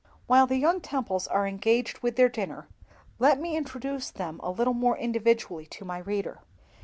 While 0.25 0.47
the 0.47 0.57
young 0.57 0.81
Temples 0.81 1.27
are 1.27 1.45
engaged 1.45 1.99
with 1.99 2.15
their 2.15 2.27
dinner, 2.27 2.67
let 3.19 3.39
me 3.39 3.55
introduce 3.55 4.09
them 4.09 4.39
a 4.41 4.49
little 4.49 4.73
more 4.73 4.97
individually 4.97 5.67
to 5.67 5.85
my 5.85 5.99
reader. 5.99 6.41